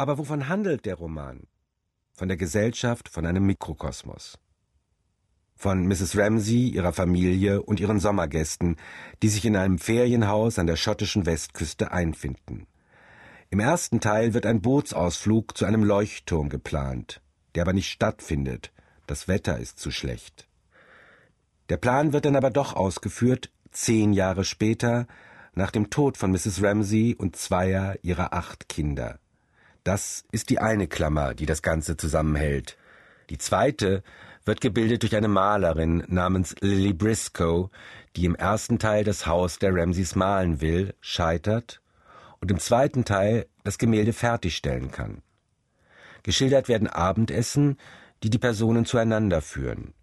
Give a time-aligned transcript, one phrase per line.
[0.00, 1.46] Aber wovon handelt der Roman?
[2.14, 4.38] Von der Gesellschaft, von einem Mikrokosmos.
[5.54, 6.16] Von Mrs.
[6.16, 8.76] Ramsey, ihrer Familie und ihren Sommergästen,
[9.22, 12.66] die sich in einem Ferienhaus an der schottischen Westküste einfinden.
[13.50, 17.20] Im ersten Teil wird ein Bootsausflug zu einem Leuchtturm geplant,
[17.54, 18.72] der aber nicht stattfindet.
[19.06, 20.48] Das Wetter ist zu schlecht.
[21.68, 25.06] Der Plan wird dann aber doch ausgeführt, zehn Jahre später,
[25.52, 26.62] nach dem Tod von Mrs.
[26.62, 29.18] Ramsey und zweier ihrer acht Kinder.
[29.84, 32.76] Das ist die eine Klammer, die das Ganze zusammenhält.
[33.30, 34.02] Die zweite
[34.44, 37.70] wird gebildet durch eine Malerin namens Lily Briscoe,
[38.16, 41.80] die im ersten Teil das Haus der Ramseys malen will, scheitert
[42.40, 45.22] und im zweiten Teil das Gemälde fertigstellen kann.
[46.22, 47.78] Geschildert werden Abendessen,
[48.22, 49.94] die die Personen zueinander führen.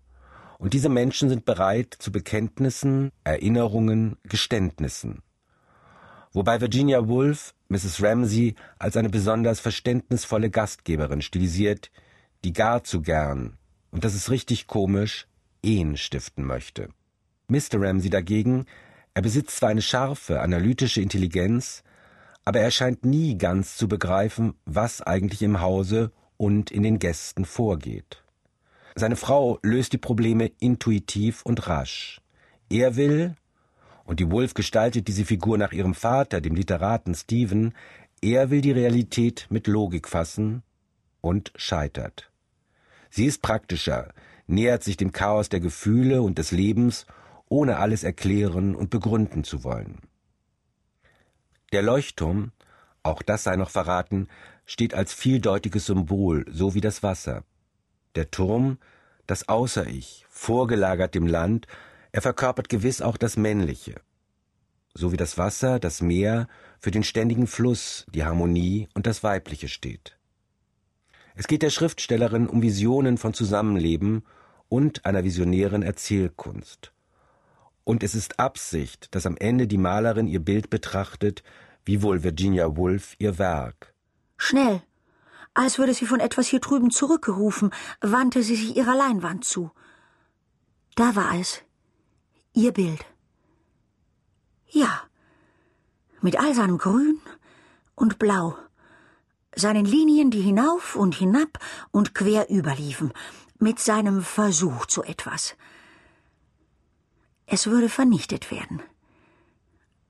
[0.57, 5.21] Und diese Menschen sind bereit zu Bekenntnissen, Erinnerungen, Geständnissen
[6.37, 8.03] wobei Virginia Woolf Mrs.
[8.03, 11.89] Ramsey als eine besonders verständnisvolle Gastgeberin stilisiert,
[12.43, 13.57] die gar zu gern,
[13.89, 15.27] und das ist richtig komisch,
[15.63, 16.89] Ehen stiften möchte.
[17.47, 17.81] Mr.
[17.81, 18.67] Ramsey dagegen,
[19.15, 21.83] er besitzt zwar eine scharfe, analytische Intelligenz,
[22.45, 27.45] aber er scheint nie ganz zu begreifen, was eigentlich im Hause und in den Gästen
[27.45, 28.23] vorgeht.
[28.93, 32.21] Seine Frau löst die Probleme intuitiv und rasch.
[32.69, 33.35] Er will,
[34.07, 37.73] und die Wolf gestaltet diese Figur nach ihrem Vater, dem Literaten Stephen,
[38.21, 40.63] er will die Realität mit Logik fassen
[41.21, 42.31] und scheitert.
[43.09, 44.13] Sie ist praktischer,
[44.47, 47.05] nähert sich dem Chaos der Gefühle und des Lebens,
[47.49, 49.99] ohne alles erklären und begründen zu wollen.
[51.73, 52.53] Der Leuchtturm,
[53.03, 54.29] auch das sei noch verraten,
[54.65, 57.43] steht als vieldeutiges Symbol, so wie das Wasser.
[58.15, 58.77] Der Turm,
[59.27, 61.67] das Außer-Ich, vorgelagert dem Land,
[62.11, 63.95] er verkörpert gewiss auch das Männliche,
[64.93, 66.47] so wie das Wasser, das Meer
[66.79, 70.17] für den ständigen Fluss, die Harmonie und das Weibliche steht.
[71.35, 74.23] Es geht der Schriftstellerin um Visionen von Zusammenleben
[74.69, 76.91] und einer visionären Erzählkunst.
[77.83, 81.43] Und es ist Absicht, dass am Ende die Malerin ihr Bild betrachtet,
[81.85, 83.93] wie wohl Virginia Woolf ihr Werk.
[84.35, 84.81] Schnell,
[85.53, 87.71] als würde sie von etwas hier drüben zurückgerufen,
[88.01, 89.71] wandte sie sich ihrer Leinwand zu.
[90.95, 91.63] Da war es,
[92.57, 93.05] Ihr Bild.
[94.69, 95.03] Ja,
[96.21, 97.19] mit all seinem Grün
[97.93, 98.57] und Blau,
[99.55, 101.59] seinen Linien, die hinauf und hinab
[101.91, 103.13] und quer überliefen,
[103.59, 105.55] mit seinem Versuch zu etwas.
[107.45, 108.81] Es würde vernichtet werden.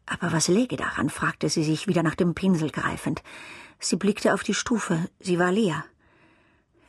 [0.05, 1.09] Aber was läge daran?
[1.09, 3.23] fragte sie sich wieder nach dem Pinsel greifend.
[3.77, 5.83] Sie blickte auf die Stufe, sie war leer.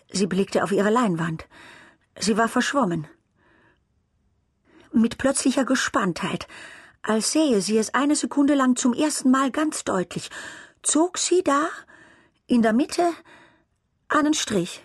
[0.08, 1.48] Sie blickte auf ihre Leinwand.
[2.16, 3.08] Sie war verschwommen
[4.92, 6.46] mit plötzlicher Gespanntheit,
[7.02, 10.30] als sähe sie es eine Sekunde lang zum ersten Mal ganz deutlich,
[10.82, 11.68] zog sie da
[12.46, 13.10] in der Mitte
[14.08, 14.82] einen Strich.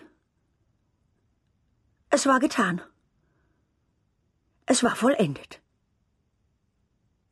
[2.10, 2.80] Es war getan.
[4.66, 5.60] Es war vollendet.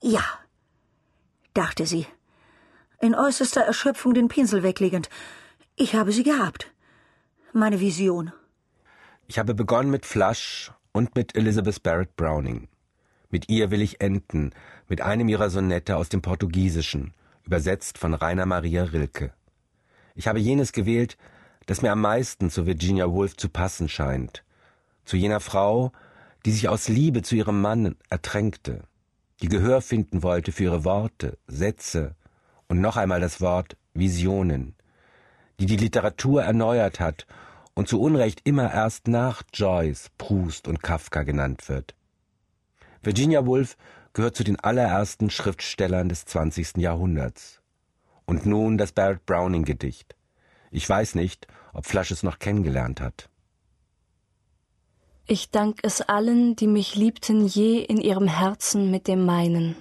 [0.02, 0.24] Ja,
[1.54, 2.06] dachte sie,
[3.00, 5.08] in äußerster Erschöpfung den Pinsel weglegend.
[5.76, 6.70] Ich habe sie gehabt.
[7.52, 8.32] Meine Vision.
[9.26, 12.68] Ich habe begonnen mit Flush und mit Elizabeth Barrett Browning.
[13.30, 14.50] Mit ihr will ich enden,
[14.88, 17.14] mit einem ihrer Sonette aus dem Portugiesischen,
[17.44, 19.32] übersetzt von Rainer Maria Rilke.
[20.14, 21.16] Ich habe jenes gewählt,
[21.66, 24.44] das mir am meisten zu Virginia Woolf zu passen scheint,
[25.04, 25.92] zu jener Frau,
[26.44, 28.82] die sich aus Liebe zu ihrem Mann ertränkte,
[29.40, 32.14] die Gehör finden wollte für ihre Worte, Sätze
[32.68, 34.74] und noch einmal das Wort Visionen,
[35.58, 37.26] die die Literatur erneuert hat
[37.74, 41.94] und zu Unrecht immer erst nach Joyce, Proust und Kafka genannt wird.
[43.02, 43.76] Virginia Woolf
[44.12, 46.76] gehört zu den allerersten Schriftstellern des 20.
[46.76, 47.60] Jahrhunderts.
[48.26, 50.14] Und nun das Barrett Browning Gedicht.
[50.70, 53.28] Ich weiß nicht, ob Flash es noch kennengelernt hat.
[55.26, 59.76] Ich dank es allen, die mich liebten je in ihrem Herzen mit dem meinen.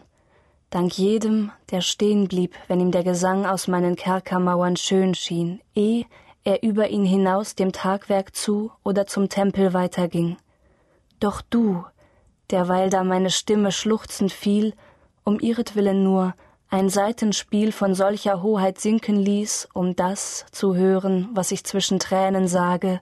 [0.70, 6.06] Dank jedem, der stehen blieb, wenn ihm der Gesang aus meinen Kerkermauern schön schien, eh
[6.44, 10.38] er über ihn hinaus dem Tagwerk zu oder zum Tempel weiterging.
[11.20, 11.86] Doch du,
[12.50, 14.74] derweil da meine Stimme schluchzend fiel,
[15.24, 16.34] um ihretwillen nur
[16.70, 22.48] ein Seitenspiel von solcher Hoheit sinken ließ, um das zu hören, was ich zwischen Tränen
[22.48, 23.02] sage,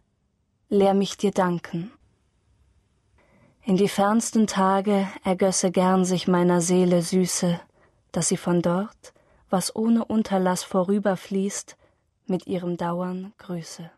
[0.69, 1.91] lehr mich dir danken.
[3.63, 7.59] In die fernsten Tage ergösse gern sich meiner Seele Süße,
[8.11, 9.13] dass sie von dort,
[9.51, 11.77] was ohne Unterlass vorüberfließt,
[12.29, 13.91] mit ihrem Dauern grüße.